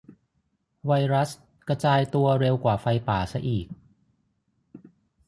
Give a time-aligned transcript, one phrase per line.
[0.85, 1.29] ไวรัส
[1.67, 3.67] กระจายตัวเร็วกว่าไฟป่าซะอีก